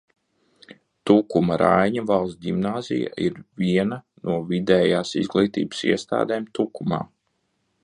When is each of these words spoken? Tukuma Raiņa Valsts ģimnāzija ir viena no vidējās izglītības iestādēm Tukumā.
Tukuma 1.09 1.57
Raiņa 1.61 2.03
Valsts 2.11 2.39
ģimnāzija 2.45 3.11
ir 3.27 3.37
viena 3.65 4.01
no 4.31 4.39
vidējās 4.55 5.15
izglītības 5.23 5.85
iestādēm 5.93 6.49
Tukumā. 6.61 7.03